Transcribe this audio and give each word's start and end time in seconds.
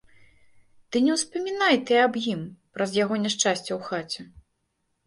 Ды 0.95 1.01
не 1.07 1.11
ўспамінай 1.17 1.75
ты 1.91 2.01
аб 2.07 2.13
ім, 2.33 2.41
праз 2.79 2.89
яго 3.03 3.21
няшчасце 3.25 3.71
ў 3.77 3.79
хаце. 3.91 4.21